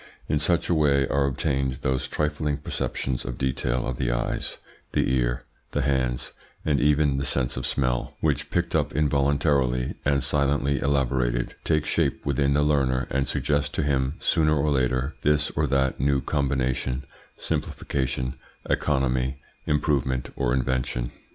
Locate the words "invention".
20.55-21.11